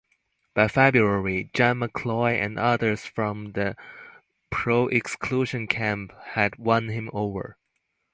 By 0.55 0.67
February, 0.67 1.51
John 1.53 1.79
McCloy 1.81 2.33
and 2.43 2.57
others 2.57 3.05
from 3.05 3.51
the 3.51 3.75
pro-exclusion 4.49 5.67
camp 5.67 6.11
had 6.29 6.55
won 6.57 6.87
him 6.89 7.11
over. 7.13 7.55